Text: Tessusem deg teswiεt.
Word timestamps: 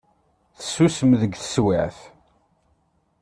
Tessusem 0.57 1.11
deg 1.21 1.33
teswiεt. 1.35 1.99